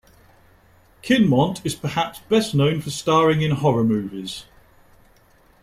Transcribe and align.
Kinmont 1.03 1.63
is 1.63 1.75
perhaps 1.75 2.21
best 2.27 2.55
known 2.55 2.81
for 2.81 2.89
starring 2.89 3.43
in 3.43 3.51
horror 3.51 3.83
movies. 3.83 4.45